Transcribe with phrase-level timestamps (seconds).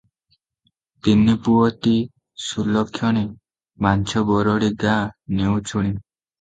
[1.07, 1.93] ତିନିପୁଅ ତୀ
[2.47, 3.25] ସୁଲକ୍ଷଣୀ
[3.87, 5.97] ବାଞ୍ଝବରଡ଼ୀ ଗାଁ ନିଉଛୁଣୀ।